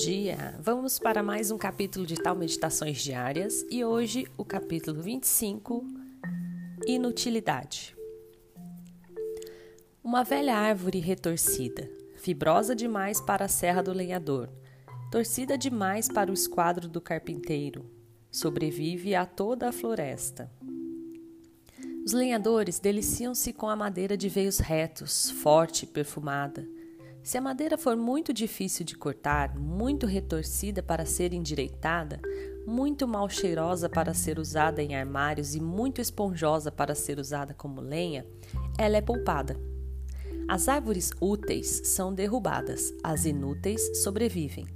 dia! 0.00 0.58
Vamos 0.58 0.98
para 0.98 1.22
mais 1.22 1.50
um 1.50 1.58
capítulo 1.58 2.06
de 2.06 2.14
Tal 2.14 2.34
Meditações 2.34 3.02
Diárias 3.02 3.66
e 3.70 3.84
hoje 3.84 4.26
o 4.34 4.42
capítulo 4.42 5.02
25 5.02 5.86
Inutilidade. 6.86 7.94
Uma 10.02 10.24
velha 10.24 10.56
árvore 10.56 11.00
retorcida, 11.00 11.90
fibrosa 12.16 12.74
demais 12.74 13.20
para 13.20 13.44
a 13.44 13.48
serra 13.48 13.82
do 13.82 13.92
lenhador, 13.92 14.48
torcida 15.12 15.58
demais 15.58 16.08
para 16.08 16.30
o 16.30 16.34
esquadro 16.34 16.88
do 16.88 17.02
carpinteiro, 17.02 17.84
sobrevive 18.30 19.14
a 19.14 19.26
toda 19.26 19.68
a 19.68 19.72
floresta. 19.72 20.50
Os 22.06 22.14
lenhadores 22.14 22.78
deliciam-se 22.78 23.52
com 23.52 23.68
a 23.68 23.76
madeira 23.76 24.16
de 24.16 24.30
veios 24.30 24.60
retos, 24.60 25.30
forte 25.30 25.82
e 25.82 25.86
perfumada 25.86 26.66
se 27.30 27.38
a 27.38 27.40
madeira 27.40 27.78
for 27.78 27.96
muito 27.96 28.32
difícil 28.32 28.84
de 28.84 28.96
cortar, 28.96 29.56
muito 29.56 30.04
retorcida 30.04 30.82
para 30.82 31.06
ser 31.06 31.32
endireitada, 31.32 32.20
muito 32.66 33.06
mal 33.06 33.28
cheirosa 33.28 33.88
para 33.88 34.12
ser 34.12 34.36
usada 34.40 34.82
em 34.82 34.96
armários 34.96 35.54
e 35.54 35.60
muito 35.60 36.00
esponjosa 36.00 36.72
para 36.72 36.92
ser 36.92 37.20
usada 37.20 37.54
como 37.54 37.80
lenha, 37.80 38.26
ela 38.76 38.96
é 38.96 39.00
poupada. 39.00 39.56
As 40.48 40.68
árvores 40.68 41.12
úteis 41.20 41.82
são 41.84 42.12
derrubadas, 42.12 42.92
as 43.00 43.24
inúteis 43.24 44.02
sobrevivem. 44.02 44.66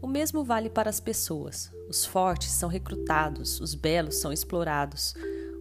O 0.00 0.06
mesmo 0.06 0.44
vale 0.44 0.70
para 0.70 0.88
as 0.88 1.00
pessoas. 1.00 1.68
Os 1.88 2.06
fortes 2.06 2.52
são 2.52 2.68
recrutados, 2.68 3.60
os 3.60 3.74
belos 3.74 4.20
são 4.20 4.32
explorados. 4.32 5.14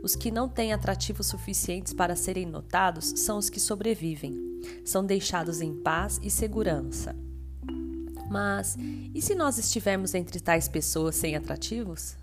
Os 0.03 0.15
que 0.15 0.31
não 0.31 0.49
têm 0.49 0.73
atrativos 0.73 1.27
suficientes 1.27 1.93
para 1.93 2.15
serem 2.15 2.45
notados 2.45 3.13
são 3.17 3.37
os 3.37 3.49
que 3.49 3.59
sobrevivem 3.59 4.51
são 4.83 5.05
deixados 5.05 5.61
em 5.61 5.73
paz 5.73 6.19
e 6.21 6.29
segurança. 6.29 7.15
Mas 8.29 8.77
e 9.13 9.21
se 9.21 9.35
nós 9.35 9.57
estivermos 9.57 10.13
entre 10.13 10.39
tais 10.39 10.67
pessoas 10.67 11.15
sem 11.15 11.35
atrativos? 11.35 12.15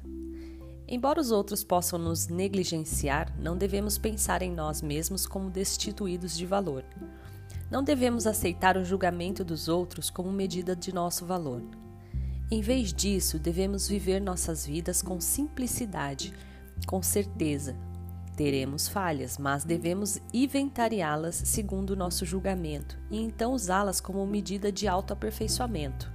Embora 0.86 1.20
os 1.20 1.30
outros 1.30 1.62
possam 1.62 1.98
nos 1.98 2.28
negligenciar, 2.28 3.34
não 3.38 3.58
devemos 3.58 3.98
pensar 3.98 4.40
em 4.40 4.50
nós 4.50 4.80
mesmos 4.80 5.26
como 5.26 5.50
destituídos 5.50 6.36
de 6.36 6.46
valor. 6.46 6.82
Não 7.70 7.82
devemos 7.82 8.26
aceitar 8.26 8.78
o 8.78 8.84
julgamento 8.84 9.44
dos 9.44 9.68
outros 9.68 10.08
como 10.08 10.32
medida 10.32 10.74
de 10.74 10.94
nosso 10.94 11.26
valor. 11.26 11.62
Em 12.50 12.62
vez 12.62 12.94
disso, 12.94 13.38
devemos 13.38 13.86
viver 13.86 14.18
nossas 14.22 14.64
vidas 14.64 15.02
com 15.02 15.20
simplicidade, 15.20 16.32
com 16.86 17.02
certeza, 17.02 17.76
Teremos 18.38 18.86
falhas, 18.86 19.36
mas 19.36 19.64
devemos 19.64 20.20
inventariá-las 20.32 21.34
segundo 21.34 21.90
o 21.90 21.96
nosso 21.96 22.24
julgamento 22.24 22.96
e 23.10 23.20
então 23.20 23.52
usá-las 23.52 24.00
como 24.00 24.24
medida 24.24 24.70
de 24.70 24.86
autoaperfeiçoamento. 24.86 26.08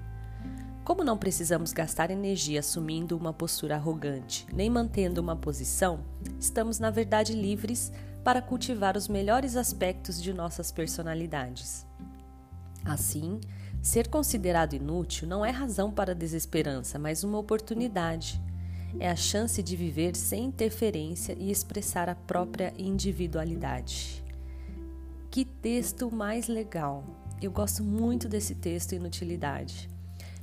Como 0.85 1.03
não 1.03 1.17
precisamos 1.17 1.73
gastar 1.73 2.09
energia 2.11 2.61
assumindo 2.61 3.17
uma 3.17 3.33
postura 3.33 3.75
arrogante, 3.75 4.47
nem 4.53 4.69
mantendo 4.69 5.19
uma 5.19 5.35
posição, 5.35 5.99
estamos 6.39 6.79
na 6.79 6.89
verdade 6.89 7.33
livres 7.33 7.91
para 8.23 8.41
cultivar 8.41 8.95
os 8.95 9.09
melhores 9.09 9.57
aspectos 9.57 10.21
de 10.23 10.33
nossas 10.33 10.71
personalidades. 10.71 11.85
Assim, 12.85 13.41
ser 13.81 14.07
considerado 14.07 14.75
inútil 14.75 15.27
não 15.27 15.45
é 15.45 15.49
razão 15.49 15.91
para 15.91 16.15
desesperança, 16.15 16.97
mas 16.97 17.21
uma 17.21 17.37
oportunidade 17.37 18.41
é 18.99 19.09
a 19.09 19.15
chance 19.15 19.61
de 19.61 19.75
viver 19.75 20.15
sem 20.15 20.45
interferência 20.45 21.35
e 21.39 21.51
expressar 21.51 22.09
a 22.09 22.15
própria 22.15 22.73
individualidade. 22.77 24.23
Que 25.31 25.43
texto 25.43 26.11
mais 26.11 26.47
legal! 26.47 27.03
Eu 27.41 27.51
gosto 27.51 27.83
muito 27.83 28.29
desse 28.29 28.55
texto 28.55 28.93
Inutilidade. 28.93 29.89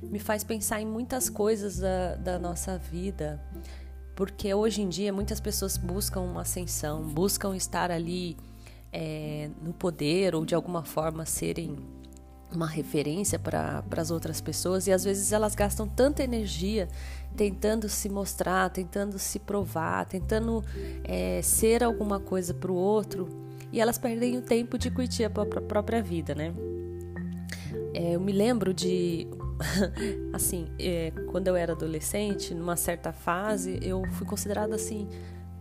Me 0.01 0.19
faz 0.19 0.43
pensar 0.43 0.81
em 0.81 0.85
muitas 0.85 1.29
coisas 1.29 1.79
da, 1.79 2.15
da 2.15 2.39
nossa 2.39 2.77
vida, 2.77 3.41
porque 4.15 4.53
hoje 4.53 4.81
em 4.81 4.89
dia 4.89 5.13
muitas 5.13 5.39
pessoas 5.39 5.77
buscam 5.77 6.21
uma 6.21 6.41
ascensão, 6.41 7.03
buscam 7.03 7.55
estar 7.55 7.89
ali 7.89 8.37
é, 8.91 9.49
no 9.61 9.73
poder 9.73 10.35
ou 10.35 10.45
de 10.45 10.53
alguma 10.53 10.83
forma 10.83 11.25
serem 11.25 11.77
uma 12.53 12.67
referência 12.67 13.39
para 13.39 13.83
as 13.97 14.11
outras 14.11 14.41
pessoas 14.41 14.87
e 14.87 14.91
às 14.91 15.03
vezes 15.03 15.31
elas 15.31 15.55
gastam 15.55 15.87
tanta 15.87 16.23
energia 16.23 16.87
tentando 17.35 17.87
se 17.87 18.09
mostrar, 18.09 18.69
tentando 18.69 19.17
se 19.17 19.39
provar, 19.39 20.05
tentando 20.05 20.63
é, 21.03 21.41
ser 21.41 21.83
alguma 21.83 22.19
coisa 22.19 22.53
para 22.53 22.71
o 22.71 22.75
outro 22.75 23.29
e 23.71 23.79
elas 23.79 23.97
perdem 23.97 24.37
o 24.37 24.41
tempo 24.41 24.77
de 24.77 24.91
curtir 24.91 25.23
a 25.23 25.29
própria 25.29 26.01
vida, 26.01 26.35
né? 26.35 26.53
É, 27.93 28.15
eu 28.15 28.19
me 28.19 28.31
lembro 28.31 28.73
de, 28.73 29.27
assim, 30.33 30.67
é, 30.77 31.11
quando 31.27 31.47
eu 31.47 31.55
era 31.55 31.73
adolescente, 31.73 32.53
numa 32.53 32.75
certa 32.75 33.13
fase, 33.13 33.79
eu 33.81 34.03
fui 34.11 34.27
considerada 34.27 34.75
assim 34.75 35.07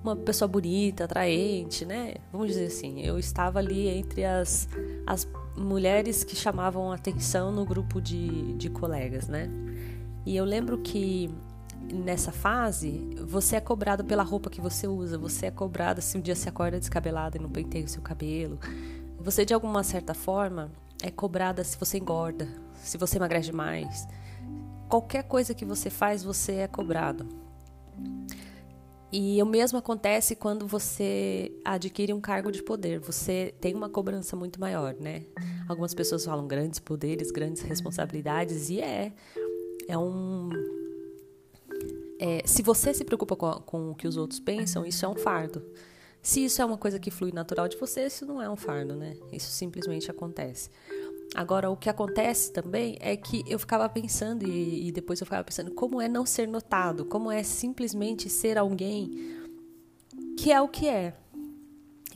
uma 0.02 0.16
pessoa 0.16 0.48
bonita, 0.48 1.04
atraente, 1.04 1.84
né? 1.84 2.14
Vamos 2.32 2.48
dizer 2.48 2.66
assim, 2.66 3.00
eu 3.02 3.18
estava 3.18 3.58
ali 3.58 3.88
entre 3.88 4.24
as, 4.24 4.68
as 5.06 5.28
mulheres 5.56 6.24
que 6.24 6.36
chamavam 6.36 6.92
atenção 6.92 7.52
no 7.52 7.64
grupo 7.64 8.00
de, 8.00 8.54
de 8.54 8.70
colegas, 8.70 9.28
né? 9.28 9.48
E 10.24 10.36
eu 10.36 10.44
lembro 10.44 10.78
que 10.78 11.30
nessa 11.92 12.30
fase, 12.30 13.16
você 13.26 13.56
é 13.56 13.60
cobrado 13.60 14.04
pela 14.04 14.22
roupa 14.22 14.50
que 14.50 14.60
você 14.60 14.86
usa, 14.86 15.18
você 15.18 15.46
é 15.46 15.50
cobrado 15.50 16.00
se 16.00 16.16
um 16.16 16.20
dia 16.20 16.36
você 16.36 16.48
acorda 16.48 16.78
descabelado 16.78 17.36
e 17.36 17.40
não 17.40 17.50
penteia 17.50 17.84
o 17.84 17.88
seu 17.88 18.02
cabelo. 18.02 18.58
Você, 19.18 19.44
de 19.44 19.52
alguma 19.52 19.82
certa 19.82 20.14
forma, 20.14 20.70
é 21.02 21.10
cobrada 21.10 21.64
se 21.64 21.76
você 21.78 21.98
engorda, 21.98 22.48
se 22.82 22.96
você 22.96 23.16
emagrece 23.16 23.50
demais. 23.50 24.06
Qualquer 24.88 25.24
coisa 25.24 25.54
que 25.54 25.64
você 25.64 25.90
faz, 25.90 26.22
você 26.22 26.56
é 26.56 26.68
cobrado. 26.68 27.26
E 29.12 29.42
o 29.42 29.46
mesmo 29.46 29.76
acontece 29.78 30.36
quando 30.36 30.66
você 30.66 31.50
adquire 31.64 32.12
um 32.12 32.20
cargo 32.20 32.52
de 32.52 32.62
poder. 32.62 33.00
Você 33.00 33.52
tem 33.60 33.74
uma 33.74 33.88
cobrança 33.88 34.36
muito 34.36 34.60
maior, 34.60 34.94
né? 34.94 35.24
Algumas 35.68 35.92
pessoas 35.92 36.24
falam 36.24 36.46
grandes 36.46 36.78
poderes, 36.78 37.30
grandes 37.30 37.62
responsabilidades, 37.62 38.70
e 38.70 38.80
é. 38.80 39.12
É 39.88 39.98
um. 39.98 40.50
É, 42.20 42.42
se 42.46 42.62
você 42.62 42.94
se 42.94 43.04
preocupa 43.04 43.34
com, 43.34 43.52
com 43.62 43.90
o 43.90 43.94
que 43.94 44.06
os 44.06 44.16
outros 44.16 44.38
pensam, 44.38 44.86
isso 44.86 45.04
é 45.04 45.08
um 45.08 45.16
fardo. 45.16 45.64
Se 46.22 46.44
isso 46.44 46.60
é 46.60 46.64
uma 46.64 46.76
coisa 46.76 46.98
que 46.98 47.10
flui 47.10 47.32
natural 47.32 47.66
de 47.66 47.76
você, 47.76 48.06
isso 48.06 48.26
não 48.26 48.40
é 48.40 48.48
um 48.48 48.56
fardo, 48.56 48.94
né? 48.94 49.16
Isso 49.32 49.50
simplesmente 49.50 50.10
acontece. 50.10 50.68
Agora, 51.34 51.70
o 51.70 51.76
que 51.76 51.88
acontece 51.88 52.52
também 52.52 52.96
é 53.00 53.16
que 53.16 53.44
eu 53.46 53.58
ficava 53.58 53.88
pensando, 53.88 54.46
e, 54.46 54.88
e, 54.88 54.92
depois 54.92 55.20
eu 55.20 55.26
ficava 55.26 55.44
pensando, 55.44 55.70
como 55.70 56.00
é 56.00 56.08
não 56.08 56.26
ser 56.26 56.48
notado, 56.48 57.04
como 57.04 57.30
é 57.30 57.42
simplesmente 57.42 58.28
ser 58.28 58.58
alguém 58.58 59.38
que 60.36 60.50
é 60.50 60.60
o 60.60 60.68
que 60.68 60.88
é. 60.88 61.14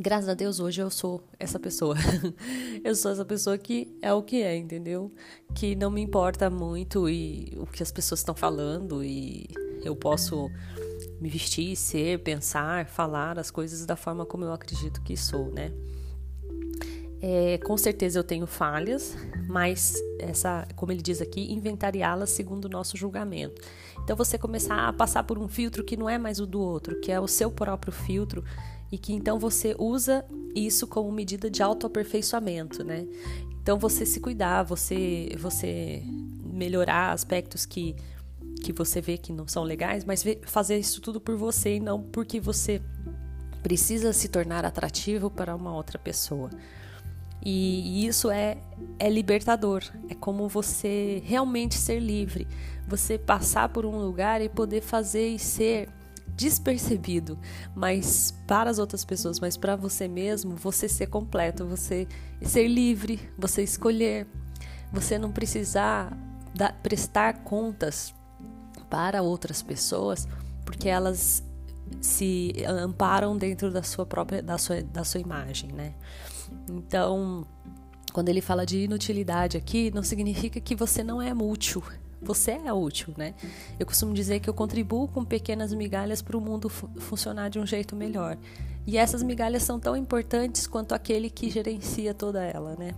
Graças 0.01 0.29
a 0.29 0.35
Deus, 0.35 0.59
hoje 0.59 0.83
eu 0.83 0.91
sou 0.91 1.23
essa 1.39 1.61
pessoa. 1.61 1.95
eu 2.83 2.97
sou 2.97 3.13
essa 3.13 3.25
pessoa 3.25 3.57
que 3.57 3.97
é 4.03 4.13
o 4.13 4.23
que 4.23 4.43
é, 4.43 4.57
entendeu? 4.57 5.13
Que 5.55 5.77
não 5.77 5.91
me 5.91 6.01
importa 6.01 6.51
muito 6.51 7.09
e 7.09 7.53
o 7.57 7.67
que 7.67 7.83
as 7.83 7.93
pessoas 7.93 8.21
estão 8.21 8.35
falando 8.35 9.05
e 9.05 9.47
eu 9.85 9.95
posso 9.95 10.51
me 11.21 11.29
vestir, 11.29 11.77
ser, 11.77 12.19
pensar, 12.21 12.87
falar 12.87 13.39
as 13.39 13.53
coisas 13.53 13.87
da 13.87 13.95
forma 13.95 14.27
como 14.27 14.45
eu 14.45 14.53
acredito 14.53 15.01
que 15.03 15.17
sou, 15.17 15.53
né? 15.53 15.73
É, 17.27 17.57
com 17.57 17.75
certeza 17.79 18.19
eu 18.19 18.23
tenho 18.23 18.47
falhas, 18.47 19.17
mas 19.49 19.95
essa, 20.19 20.69
como 20.77 20.93
ele 20.93 21.01
diz 21.01 21.23
aqui, 21.23 21.51
inventariá-las 21.51 22.29
segundo 22.29 22.67
o 22.67 22.69
nosso 22.69 22.99
julgamento. 22.99 23.62
Então 24.03 24.15
você 24.15 24.37
começar 24.37 24.87
a 24.87 24.93
passar 24.93 25.25
por 25.25 25.39
um 25.39 25.49
filtro 25.49 25.83
que 25.83 25.97
não 25.97 26.07
é 26.07 26.19
mais 26.19 26.39
o 26.39 26.47
do 26.47 26.61
outro, 26.61 27.01
que 27.01 27.11
é 27.11 27.19
o 27.19 27.27
seu 27.27 27.51
próprio 27.51 27.95
filtro 27.95 28.45
e 28.93 28.99
que 28.99 29.15
então 29.15 29.39
você 29.39 29.75
usa 29.79 30.23
isso 30.55 30.87
como 30.87 31.11
medida 31.11 31.49
de 31.49 31.62
autoaperfeiçoamento, 31.62 32.85
né? 32.85 33.06
Então 33.62 33.79
você 33.79 34.05
se 34.05 34.21
cuidar, 34.21 34.62
você 34.62 35.31
você 35.38 36.03
melhorar 36.44 37.11
aspectos 37.12 37.65
que 37.65 37.97
que 38.62 38.71
você 38.71 39.00
vê 39.00 39.17
que 39.17 39.32
não 39.32 39.49
são 39.49 39.62
legais, 39.62 40.05
mas 40.05 40.23
fazer 40.43 40.76
isso 40.76 41.00
tudo 41.00 41.19
por 41.19 41.37
você 41.37 41.76
e 41.76 41.81
não 41.81 42.03
porque 42.03 42.38
você 42.38 42.82
precisa 43.62 44.12
se 44.12 44.29
tornar 44.29 44.67
atrativo 44.67 45.31
para 45.31 45.56
uma 45.56 45.75
outra 45.75 45.99
pessoa. 45.99 46.50
E 47.43 48.07
isso 48.07 48.31
é, 48.31 48.59
é 48.99 49.09
libertador. 49.09 49.83
É 50.09 50.15
como 50.15 50.49
você 50.49 51.23
realmente 51.25 51.77
ser 51.77 52.01
livre. 52.01 52.47
Você 52.87 53.19
passar 53.19 53.69
por 53.69 53.85
um 53.85 53.99
lugar 53.99 54.41
e 54.41 54.49
poder 54.49 54.81
fazer 54.81 55.29
e 55.29 55.39
ser 55.39 55.89
despercebido, 56.37 57.39
mas 57.77 58.35
para 58.47 58.69
as 58.69 58.79
outras 58.79 59.05
pessoas, 59.05 59.39
mas 59.39 59.57
para 59.57 59.77
você 59.77 60.09
mesmo, 60.09 60.57
você 60.57 60.89
ser 60.89 61.07
completo, 61.07 61.65
você 61.65 62.09
ser 62.43 62.67
livre, 62.67 63.21
você 63.39 63.63
escolher, 63.63 64.27
você 64.93 65.17
não 65.17 65.31
precisar 65.31 66.17
da, 66.55 66.73
prestar 66.73 67.45
contas 67.45 68.13
para 68.91 69.23
outras 69.23 69.63
pessoas, 69.63 70.27
porque 70.65 70.89
elas 70.89 71.43
se 72.01 72.55
amparam 72.67 73.37
dentro 73.37 73.71
da 73.71 73.83
sua 73.83 74.07
própria 74.07 74.43
da 74.43 74.59
sua, 74.59 74.83
da 74.83 75.05
sua 75.05 75.21
imagem, 75.21 75.73
né? 75.73 75.95
Então, 76.69 77.47
quando 78.13 78.29
ele 78.29 78.41
fala 78.41 78.65
de 78.65 78.85
inutilidade 78.85 79.57
aqui, 79.57 79.91
não 79.93 80.03
significa 80.03 80.61
que 80.61 80.75
você 80.75 81.03
não 81.03 81.21
é 81.21 81.33
útil, 81.35 81.83
você 82.23 82.53
é 82.53 82.73
útil, 82.73 83.13
né? 83.17 83.35
Eu 83.79 83.87
costumo 83.87 84.15
dizer 84.15 84.41
que 84.41 84.49
eu 84.49 84.55
contribuo 84.55 85.09
com 85.09 85.25
pequenas 85.25 85.73
migalhas 85.73 86.23
para 86.23 86.37
o 86.37 86.41
mundo 86.41 86.69
fu 86.69 86.89
funcionar 86.99 87.51
de 87.51 87.59
um 87.59 87.67
jeito 87.67 87.95
melhor. 87.95 88.39
E 88.87 88.99
essas 88.99 89.23
migalhas 89.23 89.63
são 89.63 89.81
tão 89.81 89.97
importantes 89.97 90.67
quanto 90.67 90.95
aquele 90.95 91.31
que 91.31 91.51
gerencia 91.51 92.13
toda 92.13 92.43
ela, 92.43 92.77
né? 92.77 92.95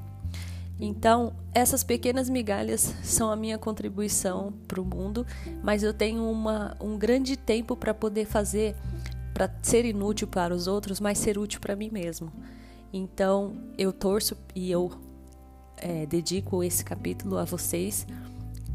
Então, 0.78 1.34
essas 1.54 1.82
pequenas 1.82 2.28
migalhas 2.28 2.94
são 3.02 3.30
a 3.30 3.36
minha 3.36 3.56
contribuição 3.56 4.52
para 4.68 4.80
o 4.80 4.84
mundo, 4.84 5.26
mas 5.62 5.82
eu 5.82 5.94
tenho 5.94 6.30
uma, 6.30 6.76
um 6.80 6.98
grande 6.98 7.36
tempo 7.36 7.74
para 7.74 7.94
poder 7.94 8.26
fazer, 8.26 8.76
para 9.32 9.50
ser 9.62 9.86
inútil 9.86 10.28
para 10.28 10.54
os 10.54 10.66
outros, 10.66 11.00
mas 11.00 11.18
ser 11.18 11.38
útil 11.38 11.60
para 11.60 11.74
mim 11.74 11.88
mesmo. 11.90 12.30
Então, 12.92 13.56
eu 13.78 13.92
torço 13.92 14.36
e 14.54 14.70
eu 14.70 14.90
é, 15.78 16.04
dedico 16.04 16.62
esse 16.62 16.84
capítulo 16.84 17.38
a 17.38 17.44
vocês. 17.44 18.06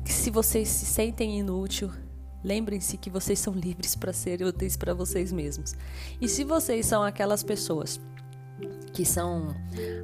Se 0.03 0.31
vocês 0.31 0.68
se 0.68 0.86
sentem 0.86 1.39
inútil, 1.39 1.92
lembrem-se 2.44 2.98
que 2.98 3.12
vocês 3.12 3.38
são 3.38 3.53
livres 3.53 3.95
para 3.95 4.12
ser 4.12 4.42
úteis 4.42 4.75
para 4.75 4.94
vocês 4.95 5.31
mesmos. 5.31 5.75
E 6.19 6.27
se 6.27 6.44
vocês 6.44 6.88
são 6.88 7.03
aquelas 7.03 7.44
pessoas 7.44 8.00
que 9.01 9.06
são 9.06 9.56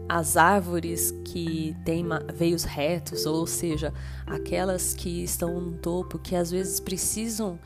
as 0.10 0.36
árvores 0.38 1.12
que 1.24 1.76
têm 1.86 2.04
veios 2.34 2.64
retos, 2.64 3.28
ou 3.28 3.46
seja, 3.46 3.94
aquelas 4.26 4.96
que 4.96 5.24
estão 5.24 5.62
no 5.62 5.74
topo, 5.74 6.18
que 6.18 6.36
às 6.36 6.50
vezes 6.50 6.80
precisam 6.80 7.60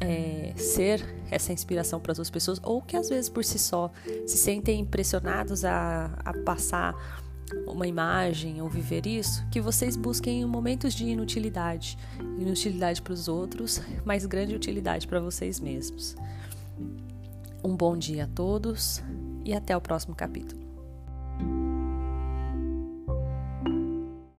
é, 0.00 0.54
ser 0.56 1.04
essa 1.30 1.52
inspiração 1.52 2.00
para 2.00 2.12
outras 2.12 2.30
pessoas, 2.30 2.58
ou 2.62 2.80
que 2.80 2.96
às 2.96 3.10
vezes 3.10 3.28
por 3.28 3.44
si 3.44 3.58
só 3.58 3.92
se 4.26 4.38
sentem 4.38 4.80
impressionados 4.80 5.66
a, 5.66 6.06
a 6.24 6.32
passar 6.32 6.94
uma 7.66 7.86
imagem 7.86 8.62
ou 8.62 8.68
viver 8.70 9.06
isso, 9.06 9.46
que 9.50 9.60
vocês 9.60 9.98
busquem 9.98 10.46
momentos 10.46 10.94
de 10.94 11.04
inutilidade 11.04 11.98
inutilidade 12.38 13.02
para 13.02 13.12
os 13.12 13.28
outros, 13.28 13.82
mas 14.02 14.24
grande 14.24 14.56
utilidade 14.56 15.06
para 15.06 15.20
vocês 15.20 15.60
mesmos. 15.60 16.16
Um 17.62 17.76
bom 17.76 17.98
dia 17.98 18.24
a 18.24 18.28
todos 18.28 19.02
e 19.44 19.54
até 19.54 19.76
o 19.76 19.80
próximo 19.80 20.14
capítulo. 20.14 20.63